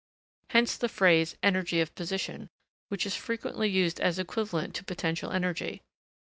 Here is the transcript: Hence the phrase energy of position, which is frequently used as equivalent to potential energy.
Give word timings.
Hence 0.49 0.77
the 0.77 0.89
phrase 0.89 1.35
energy 1.43 1.79
of 1.79 1.93
position, 1.93 2.49
which 2.89 3.05
is 3.05 3.15
frequently 3.15 3.69
used 3.69 3.99
as 3.99 4.17
equivalent 4.17 4.73
to 4.77 4.83
potential 4.83 5.29
energy. 5.29 5.83